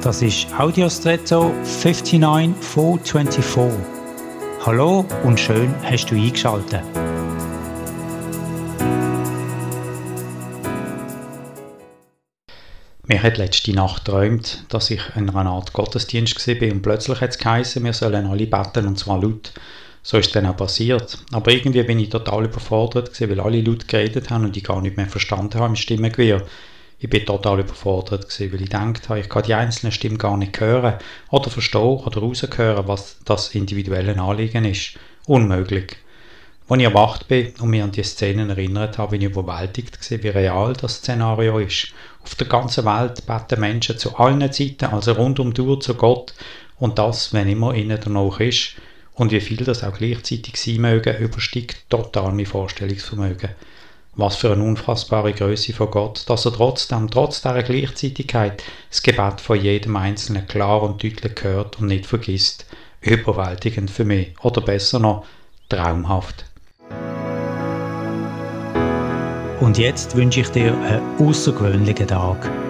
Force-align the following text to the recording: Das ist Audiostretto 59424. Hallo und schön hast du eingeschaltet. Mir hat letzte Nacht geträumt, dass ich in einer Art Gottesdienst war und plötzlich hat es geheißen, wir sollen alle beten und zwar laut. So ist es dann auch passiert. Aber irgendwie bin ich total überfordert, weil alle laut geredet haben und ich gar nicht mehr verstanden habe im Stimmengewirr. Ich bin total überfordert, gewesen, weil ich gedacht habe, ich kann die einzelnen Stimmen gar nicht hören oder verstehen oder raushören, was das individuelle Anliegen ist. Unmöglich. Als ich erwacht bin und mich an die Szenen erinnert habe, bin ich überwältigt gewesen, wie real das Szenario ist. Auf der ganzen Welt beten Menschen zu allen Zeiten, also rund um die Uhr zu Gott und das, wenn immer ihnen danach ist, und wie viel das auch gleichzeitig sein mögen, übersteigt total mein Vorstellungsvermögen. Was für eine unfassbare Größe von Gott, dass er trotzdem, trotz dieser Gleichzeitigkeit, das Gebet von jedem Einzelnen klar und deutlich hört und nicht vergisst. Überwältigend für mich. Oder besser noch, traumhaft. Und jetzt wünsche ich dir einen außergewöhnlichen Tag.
Das 0.00 0.22
ist 0.22 0.46
Audiostretto 0.56 1.52
59424. 1.64 3.84
Hallo 4.64 5.04
und 5.24 5.40
schön 5.40 5.74
hast 5.82 6.06
du 6.06 6.14
eingeschaltet. 6.14 6.84
Mir 13.08 13.20
hat 13.20 13.38
letzte 13.38 13.72
Nacht 13.72 14.04
geträumt, 14.04 14.62
dass 14.68 14.92
ich 14.92 15.00
in 15.16 15.30
einer 15.30 15.50
Art 15.50 15.72
Gottesdienst 15.72 16.46
war 16.46 16.70
und 16.70 16.82
plötzlich 16.82 17.20
hat 17.20 17.30
es 17.30 17.38
geheißen, 17.38 17.82
wir 17.82 17.92
sollen 17.92 18.26
alle 18.26 18.46
beten 18.46 18.86
und 18.86 19.00
zwar 19.00 19.20
laut. 19.20 19.52
So 20.04 20.18
ist 20.18 20.26
es 20.26 20.32
dann 20.32 20.46
auch 20.46 20.56
passiert. 20.56 21.18
Aber 21.32 21.50
irgendwie 21.50 21.82
bin 21.82 21.98
ich 21.98 22.10
total 22.10 22.44
überfordert, 22.44 23.20
weil 23.20 23.40
alle 23.40 23.62
laut 23.62 23.88
geredet 23.88 24.30
haben 24.30 24.44
und 24.44 24.56
ich 24.56 24.62
gar 24.62 24.80
nicht 24.80 24.96
mehr 24.96 25.08
verstanden 25.08 25.56
habe 25.56 25.66
im 25.66 25.76
Stimmengewirr. 25.76 26.46
Ich 27.00 27.08
bin 27.08 27.24
total 27.24 27.60
überfordert, 27.60 28.28
gewesen, 28.28 28.52
weil 28.52 28.62
ich 28.62 28.70
gedacht 28.70 29.08
habe, 29.08 29.20
ich 29.20 29.28
kann 29.28 29.44
die 29.44 29.54
einzelnen 29.54 29.92
Stimmen 29.92 30.18
gar 30.18 30.36
nicht 30.36 30.58
hören 30.58 30.94
oder 31.30 31.48
verstehen 31.48 31.80
oder 31.80 32.20
raushören, 32.20 32.88
was 32.88 33.18
das 33.24 33.54
individuelle 33.54 34.20
Anliegen 34.20 34.64
ist. 34.64 34.94
Unmöglich. 35.26 35.96
Als 36.68 36.80
ich 36.80 36.84
erwacht 36.84 37.28
bin 37.28 37.54
und 37.60 37.70
mich 37.70 37.82
an 37.82 37.92
die 37.92 38.02
Szenen 38.02 38.50
erinnert 38.50 38.98
habe, 38.98 39.12
bin 39.12 39.22
ich 39.22 39.28
überwältigt 39.28 40.00
gewesen, 40.00 40.22
wie 40.24 40.28
real 40.28 40.72
das 40.72 40.96
Szenario 40.96 41.58
ist. 41.60 41.92
Auf 42.24 42.34
der 42.34 42.48
ganzen 42.48 42.84
Welt 42.84 43.24
beten 43.26 43.60
Menschen 43.60 43.96
zu 43.96 44.16
allen 44.16 44.52
Zeiten, 44.52 44.86
also 44.86 45.12
rund 45.12 45.38
um 45.38 45.54
die 45.54 45.60
Uhr 45.60 45.80
zu 45.80 45.94
Gott 45.94 46.34
und 46.78 46.98
das, 46.98 47.32
wenn 47.32 47.48
immer 47.48 47.74
ihnen 47.74 47.98
danach 48.02 48.40
ist, 48.40 48.72
und 49.14 49.32
wie 49.32 49.40
viel 49.40 49.64
das 49.64 49.82
auch 49.82 49.96
gleichzeitig 49.96 50.56
sein 50.56 50.80
mögen, 50.80 51.16
übersteigt 51.16 51.88
total 51.88 52.32
mein 52.32 52.46
Vorstellungsvermögen. 52.46 53.50
Was 54.18 54.34
für 54.34 54.50
eine 54.50 54.64
unfassbare 54.64 55.32
Größe 55.32 55.72
von 55.72 55.92
Gott, 55.92 56.24
dass 56.28 56.44
er 56.44 56.52
trotzdem, 56.52 57.08
trotz 57.08 57.40
dieser 57.40 57.62
Gleichzeitigkeit, 57.62 58.64
das 58.90 59.00
Gebet 59.04 59.40
von 59.40 59.60
jedem 59.60 59.94
Einzelnen 59.94 60.44
klar 60.48 60.82
und 60.82 61.00
deutlich 61.00 61.34
hört 61.42 61.78
und 61.78 61.86
nicht 61.86 62.04
vergisst. 62.04 62.66
Überwältigend 63.00 63.92
für 63.92 64.04
mich. 64.04 64.34
Oder 64.42 64.60
besser 64.60 64.98
noch, 64.98 65.24
traumhaft. 65.68 66.46
Und 69.60 69.78
jetzt 69.78 70.16
wünsche 70.16 70.40
ich 70.40 70.48
dir 70.48 70.76
einen 70.76 71.20
außergewöhnlichen 71.20 72.08
Tag. 72.08 72.67